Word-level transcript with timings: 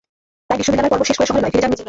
তাই 0.47 0.57
বিশ্ববিদ্যালয়ের 0.59 0.93
পর্ব 0.93 1.03
শেষ 1.09 1.17
করে 1.17 1.27
শহরে 1.29 1.41
নয়, 1.43 1.51
ফিরে 1.53 1.53
যান 1.53 1.55
নিজের 1.55 1.73
গ্রামে। 1.75 1.79